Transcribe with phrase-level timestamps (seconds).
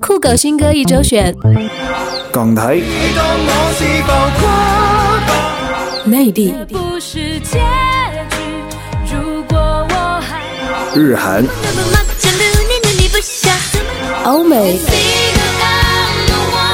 [0.00, 1.34] 酷狗新歌一周选，
[2.32, 2.80] 港台、
[6.04, 6.54] 内地、
[10.94, 11.44] 日韩、
[14.24, 14.78] 欧美，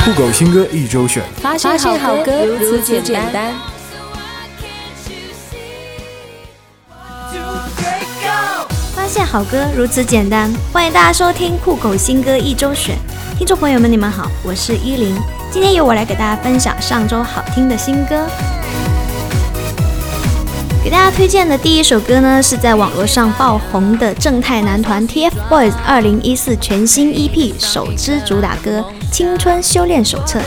[0.04, 3.52] 酷狗新歌一周选，发现好歌如此简单。
[8.94, 12.96] 发现好歌如此简单，欢迎大家收听酷狗新歌一周选。
[13.38, 15.14] 听众朋友们，你们好，我是依林，
[15.52, 18.26] 今天由我来给大家分享上周好听的新歌。
[20.82, 28.80] 给大家推荐的第一首歌呢，是在网络上爆红的正太男团 TFBOYS 二零一四全新 EP 首支主打歌
[29.12, 30.38] 《青春修炼手册》，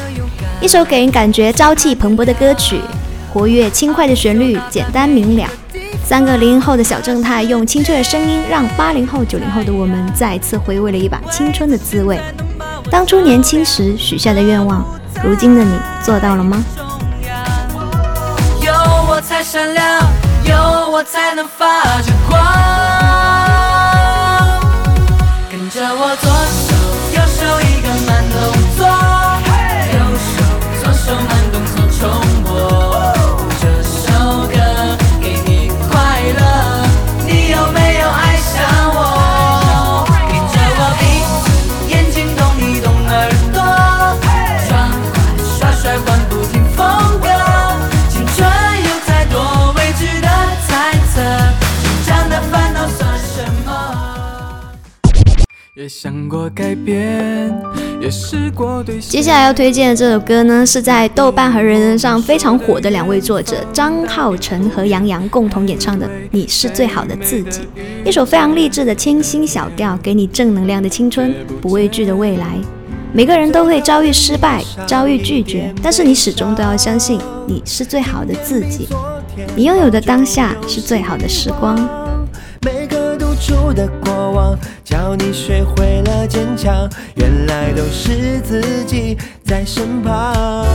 [0.59, 2.81] 一首给人感觉朝气蓬勃的歌曲，
[3.31, 5.47] 活跃轻快的旋律，简单明了。
[6.03, 12.19] 三个零零后的小正太用清脆的声音，让八零后、九零后的我们再次回味了一把青春的滋味。
[12.91, 14.83] 当初年轻时许下的愿望，
[15.23, 15.71] 如今的你
[16.03, 16.63] 做到了吗？
[18.61, 18.73] 有
[19.07, 20.01] 我才闪亮，
[20.43, 20.55] 有
[20.91, 22.41] 我才能发着光。
[25.51, 26.73] 跟着我左手
[27.13, 28.37] 右手一个慢动
[28.75, 28.81] 作，
[29.93, 30.29] 右手
[30.81, 31.31] 左手慢
[56.01, 57.53] 想过改变，
[57.99, 67.59] 也试过对接下来要推荐的这首歌呢，是在豆瓣和人人上非常火的两位作者张浩辰和杨洋共同演唱的《你是最好的自己》，
[68.07, 72.45] 一首非常励志的清新小调，给你正能量的青春，不畏惧的未来。
[73.11, 78.87] 每个人都会遭遇失败，遭遇拒绝，但是你始终都要相信你是最好的自己，
[79.53, 81.77] 你拥有的当下是最好的时光。
[83.39, 86.89] 出的过往，教你学会了坚强。
[87.15, 90.65] 原来都是自己在身旁。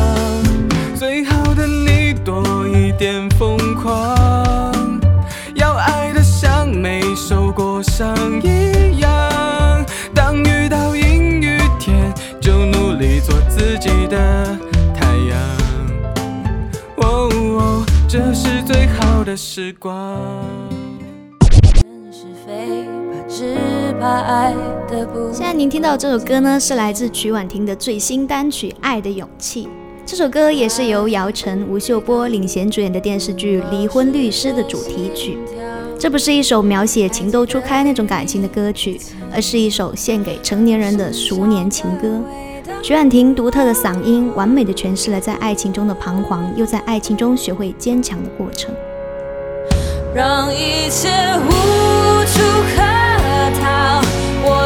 [0.97, 5.01] 最好的你多一点疯狂，
[5.55, 9.85] 要爱的像没受过伤一样。
[10.15, 14.59] 当遇到阴雨天，就努力做自己的
[14.95, 15.39] 太阳。
[16.97, 19.95] 哦哦，这是最好的时光。
[23.45, 24.55] 是怕只怕爱
[24.91, 29.65] 的不现在您听到这首歌呢，是来自曲婉婷的最新单曲《爱的勇气》。
[30.07, 35.39] 这首歌也是由姚晨、吴秀波领衔主演的电视剧《离婚律师》的主题曲。
[35.99, 39.01] 这不是一首描写情窦初开那种感情的歌曲，
[39.35, 42.21] 而是一首献给成年人的熟年情歌。
[42.83, 48.75] 曲婉婷独特的嗓音，完美的诠释了在爱情中的彷徨，又在爱情中学会坚强的过程。
[50.15, 51.09] 让一切
[51.47, 51.51] 无
[52.27, 52.43] 处
[52.77, 52.94] 可逃。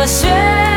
[0.09, 0.68] 雪。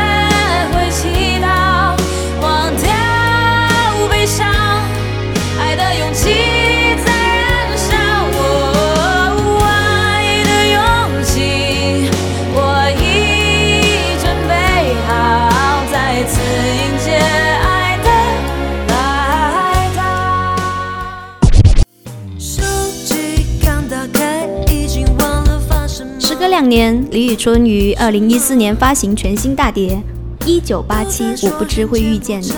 [26.72, 30.02] 年，李宇春于二零一四年发行全新大碟
[30.46, 32.50] 《一九八七》，我不知会遇见你。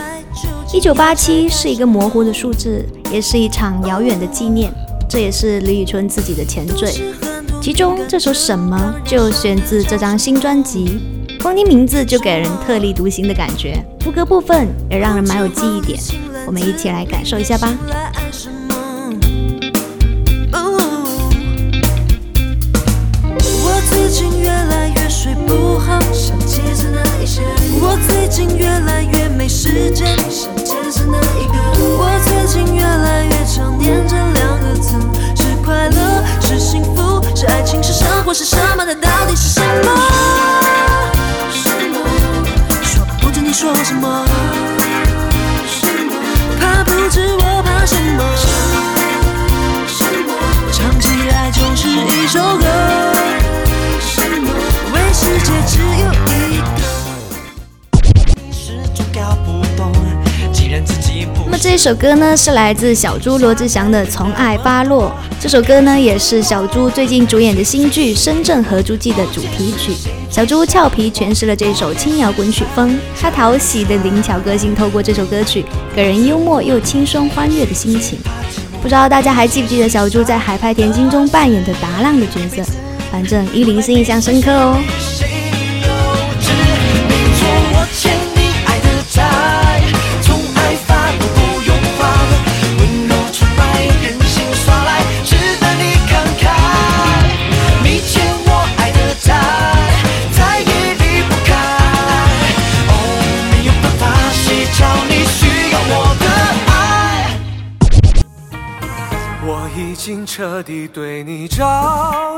[0.73, 4.73] 一九八七是一个模糊的数字，也是一场遥远的纪念，
[5.09, 6.93] 这也是李宇春自己的前缀。
[7.61, 11.01] 其中这首《什么》就选自这张新专辑，
[11.43, 15.99] 光听名字就给人特立独行的感觉，副歌部分也让人蛮有记忆点。
[16.47, 17.77] 我们一起来感受一下吧。
[27.95, 30.05] 我最近越来越没时间，
[61.85, 65.15] 首歌呢，是来自小猪罗志祥的《从爱发落》。
[65.39, 69.93] 这首歌呢，也是小猪最近主演的新剧《深圳合租记》的主题曲。
[70.31, 75.63] 小猪俏皮诠释了这首轻摇滚曲风，他讨喜的灵巧个性透过这首歌曲，
[75.95, 78.19] 给人幽默又轻松欢悦的心情。
[78.81, 82.63] 不知道大家还记不记得小猪在《海派甜心》中扮演的达浪的角色？
[83.13, 84.79] 反正依林是印象深刻哦。
[104.77, 106.27] 找你需要我的
[106.67, 107.39] 爱？
[109.47, 111.65] 我已经彻底对你着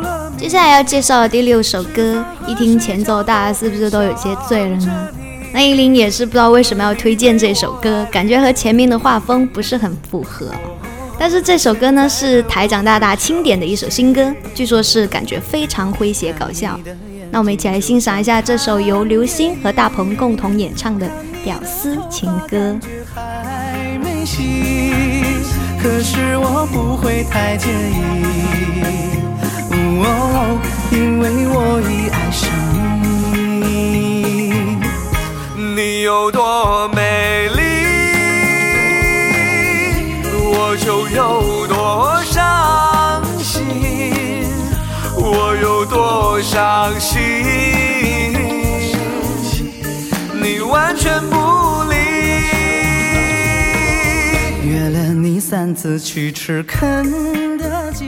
[0.00, 0.30] 了。
[0.36, 5.08] 接下来要介绍的第六首歌，一听前奏，大家是不是都有些醉了呢？
[5.54, 10.50] 那依琳也是不知道为什么要推荐这首歌，感觉和前面的画风不是很符合。
[11.18, 16.78] 但是这首歌呢是台长大大钦点的一首新歌，据说是感觉非常诙谐搞笑。
[17.30, 21.06] 那我们一起来欣赏一下这首由刘星和大鹏共同演唱的
[21.46, 22.56] 《屌丝情歌》。
[23.14, 24.43] 还没醒，
[25.81, 29.15] 可是我不会太介意，
[55.48, 58.04] 三次去吃肯德基。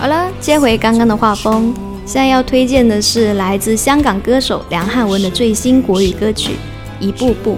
[0.00, 1.72] 好了，接回刚刚的画风，
[2.04, 6.54] 现在要推荐的是来自香港歌手梁汉文的最新国语歌曲
[6.98, 7.56] 《一步步》。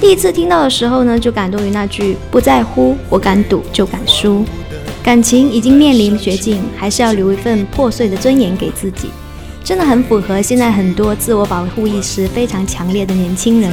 [0.00, 4.44] 第一次听到的时候呢，就感动于那句“不在乎，我敢赌就敢输”。
[5.00, 9.10] 感情已经面临绝境，还是要留一份破碎的尊严给自己，
[9.64, 13.72] 真的很符合现在很多自我保护意识非常强烈的年轻人。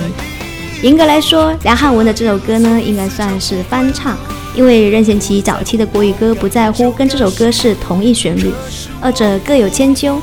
[0.82, 4.18] 严格来说，梁汉文的这首歌呢，应该算是翻唱，
[4.56, 8.54] 因为任贤齐早期的国语歌《不在乎》跟这首歌是同一旋律，
[9.02, 10.22] 二者各有千秋。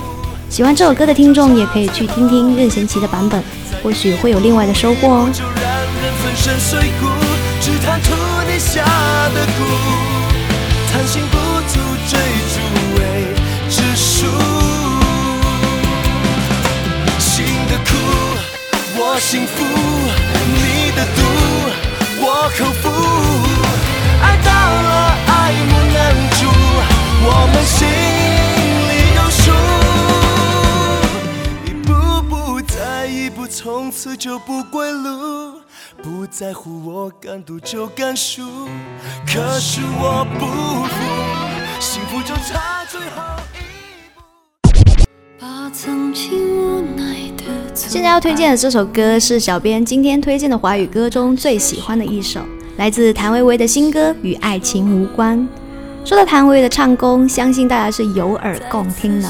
[0.48, 3.42] 喜欢这首歌的听众也可以去听听任贤齐的版本，
[3.82, 5.28] 或许会有另外的收获哦。
[11.06, 11.36] 心不
[11.68, 11.78] 足
[12.08, 12.18] 追
[12.52, 12.58] 逐
[12.96, 13.00] 未
[13.68, 14.55] 知数。
[19.16, 21.22] 我幸福，你的毒，
[22.20, 22.84] 我口服。
[24.20, 25.32] 爱到了爱
[25.70, 25.96] 莫能
[26.32, 26.44] 助，
[27.24, 27.88] 我们心
[28.90, 29.40] 里有数。
[31.64, 31.88] 一步
[32.28, 35.62] 步再一步，从此就不归路。
[36.02, 38.68] 不在乎，我敢赌就敢输。
[39.26, 40.44] 可是我不
[40.84, 40.94] 服，
[41.80, 43.22] 幸福就差最后
[47.88, 52.40] 现在要推荐的这首歌是小编今天推荐的华语歌中最喜欢的一首，
[52.78, 55.38] 来自谭维维的新歌《与爱情无关》。
[56.04, 59.28] 说到谭维维的唱功，相信大家是有耳共听的。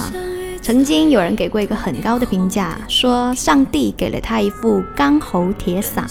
[0.62, 6.05] 曾经有人给过一个很高的评价，说上帝给了他一副钢喉铁嗓。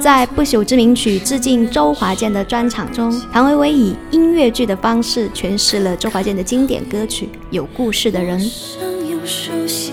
[0.00, 8.40] 在《不朽之名曲》致敬周华健的专场中，谭维维以音乐剧的方式诠释了周华健的经典歌曲《有故事的人》。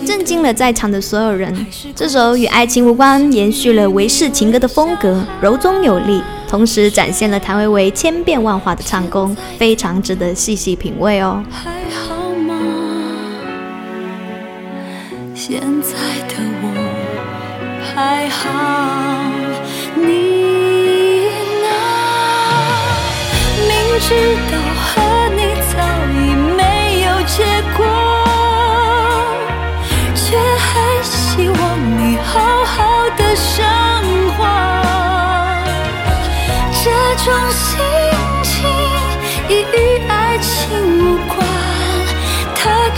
[0.06, 1.66] 震惊了在场的所有人。
[1.96, 11.44] 这首与爱情无关，延续了维氏情歌的风格，柔中有力，同时展现了谭维维千变万化的唱功，非常值得细细品味哦。
[11.52, 12.56] 还好吗？
[15.36, 15.92] 现在
[16.28, 16.68] 的我
[17.94, 18.50] 还好，
[19.96, 20.04] 你
[21.62, 21.68] 呢？
[23.68, 24.58] 明知道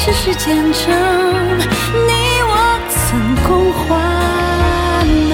[0.05, 0.83] 只是见证
[1.57, 2.11] 你
[2.43, 3.99] 我曾共患
[5.29, 5.33] 难。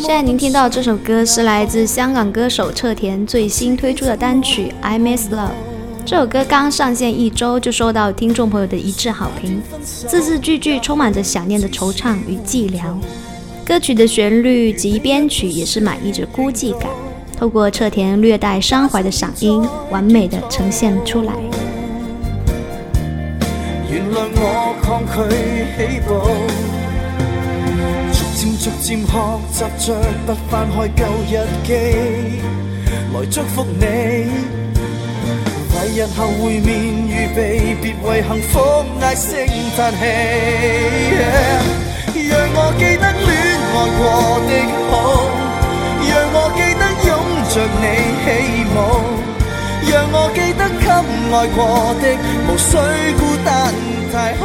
[0.00, 5.36] 现在您听到这首歌是来自香港歌手侧田最新推出的单曲《I Miss Love》。
[6.04, 12.80] 这首歌刚上线一周就收到听众朋友的一致好评，字字句句充满着想念的惆怅与寂寥。
[13.70, 16.90] 歌曲的旋律及编曲也是满溢着孤寂感，
[17.38, 21.32] 透过侧田略带伤怀的嗓音，完美的呈现出来。
[23.88, 25.12] 原谅我抗拒
[25.76, 26.18] 起步，
[28.12, 29.94] 逐渐逐渐学习着
[30.26, 31.70] 不翻开旧日記，
[33.14, 33.86] 來祝福你。
[35.76, 36.66] 為日后会面
[37.06, 37.38] 預備，
[37.80, 38.58] 別為幸福
[39.00, 39.46] 唉聲
[39.76, 40.02] 嘆氣。
[42.30, 43.04] 讓我记得
[43.98, 44.00] 過
[44.48, 44.50] 的
[44.90, 44.92] 好，
[46.08, 47.08] 讓我記得擁
[47.52, 47.84] 着你
[48.24, 48.26] 起
[48.74, 48.76] 舞。
[49.90, 50.86] 讓我記得給
[51.32, 51.58] 愛過
[52.00, 52.04] 的，
[52.46, 52.68] 無需
[53.18, 53.48] 孤單
[54.12, 54.44] 太好。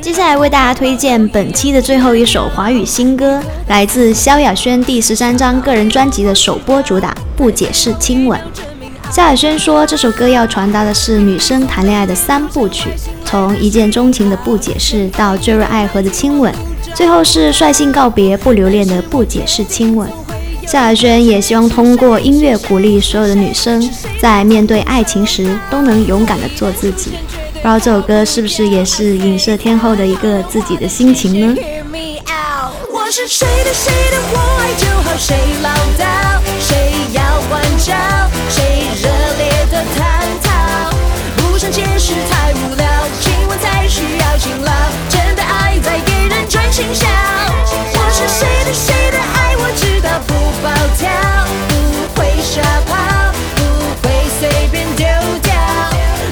[0.00, 8.38] 接下来为大家推荐本期的最后一首华语新歌，来自萧亚轩第十三张个人专辑的首播主打《不解释亲吻》。
[9.10, 12.90] 萧亚轩说，这首歌要传达的是女生谈恋爱的三部曲，
[13.24, 16.52] 从一见钟情的不解释，到坠入爱河的亲吻，
[16.94, 20.08] 最后是率性告别不留恋的不解释亲吻。
[20.66, 23.88] 萧亚轩也希望通过音乐鼓励所有的女生，
[24.20, 27.12] 在面对爱情时都能勇敢的做自己。
[27.54, 31.56] 不知道这首歌是不是也是影射天后的一个自己的心情呢？
[32.92, 36.85] 我是谁的谁的，我爱就好，谁唠叨，谁
[37.46, 37.94] 要关照，
[38.48, 40.90] 谁热烈的探讨，
[41.36, 42.86] 不想解释太无聊，
[43.20, 44.72] 亲吻才需要勤劳，
[45.08, 47.06] 真的爱在给人专心笑。
[47.06, 51.08] 我是谁的谁的爱，我知道不暴跳，
[51.68, 53.62] 不会傻跑，不
[54.02, 55.06] 会随便丢
[55.42, 55.54] 掉，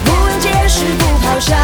[0.04, 1.54] 不用解释不咆哮，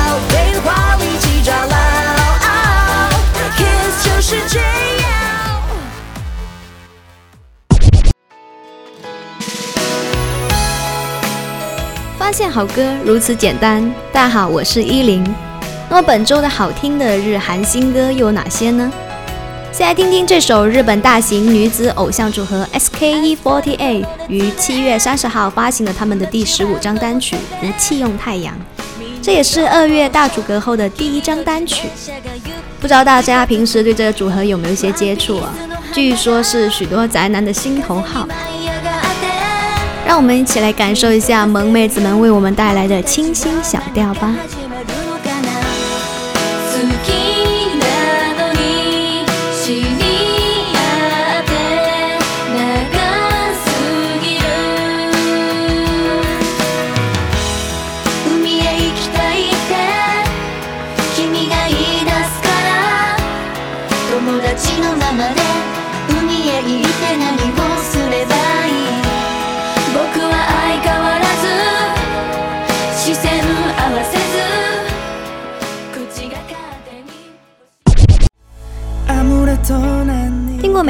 [12.21, 13.83] 发现好歌如此简单。
[14.13, 15.25] 大家好，我是依林。
[15.89, 18.93] 那么本周的好听的日韩新歌又有哪些呢？
[19.73, 27.37] 先来听听这首日本大型女子偶像组合 SKE48 于七月三十号发行了他们的第十五张单曲
[27.67, 28.55] 《无气用太阳》，
[29.23, 31.89] 这也是二月大组合后的第一张单曲。
[32.79, 35.55] 不知道大家平时对这个组合有没有一些接触啊？
[35.91, 38.29] 据说是许多宅男的心头好。
[40.11, 44.35] 让我们一起来感受一下萌妹子们为我们带来的清新小调吧。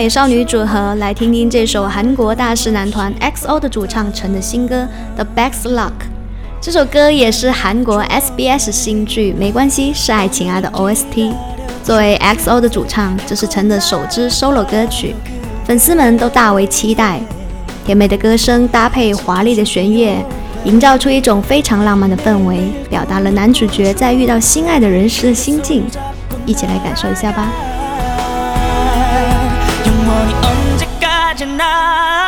[0.01, 4.89] 美少女组合，来听听这首韩国大势男团 XO 的主唱陈的新歌
[5.23, 5.89] 《The Back's Luck》。
[6.59, 11.35] 这首歌也是韩国 SBS 新剧《没关系是爱情啊》的 OST。
[11.85, 15.15] 作为 XO 的主唱，这是陈的首支 solo 歌曲，
[15.67, 17.21] 粉丝们都大为期待。
[17.85, 20.17] 甜美的歌声搭配华丽的弦乐，
[20.65, 25.85] 营造出一种非常浪漫的氛围，表达了男主角在遇到心爱的人时的心境。
[26.47, 27.53] 一起来感受一下吧。
[31.43, 32.20] imagine.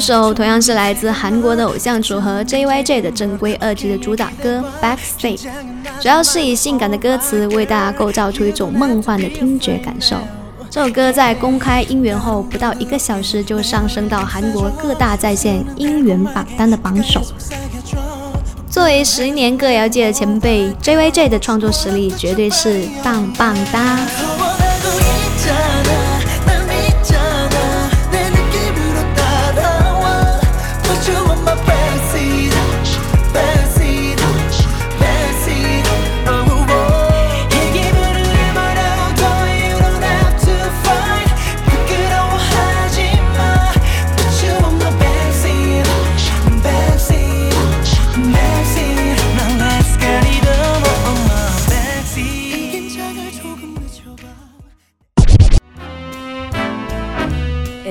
[0.00, 5.42] 一首同样是来自韩国的偶像组合 JYJ 的正规二辑的主打歌《Backstage》，
[6.00, 10.16] 主要是以性感的歌词为大家构造出一种梦幻的听觉感受。
[10.70, 17.20] 这首歌在公开音源后不到一个小时就上升到韩国各大在线音源榜单的榜首。
[18.70, 23.98] 作为十年歌谣界的前辈，JYJ 的创作实力绝对是棒棒哒。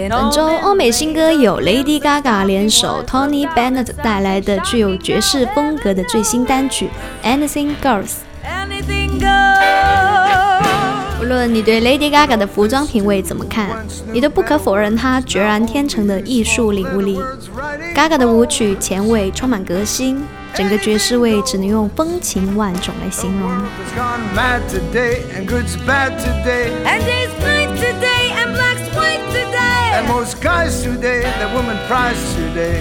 [0.09, 6.89] 本周欧美新歌有 Lady Gaga 联手 Tony Bennett 带来的具有爵士风格的最新单曲
[7.27, 8.13] 《Anything goes.
[11.21, 17.21] 无论你对 Lady Gaga 的服装品味怎么看，你都不可否认她决然天成的艺术领悟力。
[17.95, 20.23] Gaga 的舞曲前卫，充满革新，
[20.55, 23.51] 整个爵士味只能用风情万种来形容。
[29.99, 32.79] And most guys today, that woman prize today.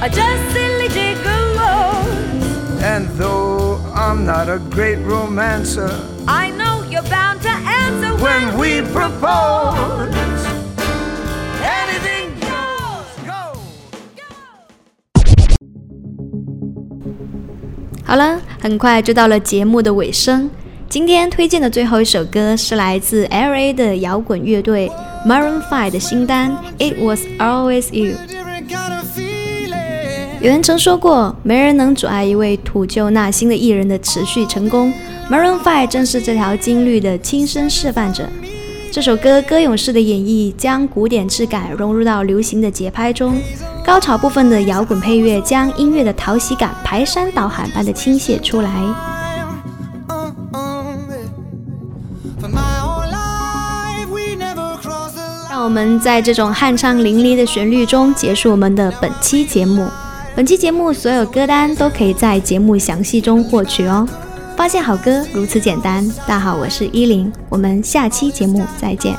[0.00, 2.80] Are just silly gigolos.
[2.80, 5.90] And though I'm not a great romancer,
[6.26, 10.46] I know you're bound to answer when when we propose,
[11.60, 13.12] anything goes.
[13.26, 13.58] Go.
[18.06, 20.50] 好了，很快就到了节目的尾声。
[20.88, 23.74] 今天推荐的最后一首歌是来自 L.A.
[23.74, 24.90] 的摇滚乐队
[25.26, 28.14] Maroon 5的新单《It Was Always You》。
[30.42, 34.92] 有人曾说过，没人能阻碍一位土就纳新的艺人的持续成功。
[35.30, 38.28] Maroon 5正是这条金律的亲身示范者。
[38.92, 43.40] 这首歌歌咏式的演绎，将古典质感融入到流行的节拍中，
[43.82, 48.70] 高潮部分的摇滚配乐将音乐的讨喜感排山倒海般的倾泻出来。
[55.74, 59.88] 我们在这种酣畅淋漓的旋律中结束我们的本期节目。
[60.36, 64.08] 本期节目所有歌单都可以在节目详细中获取哦。
[64.56, 66.08] 发现好歌如此简单。
[66.28, 69.16] 大家好，我是依林，我们下期节目再见。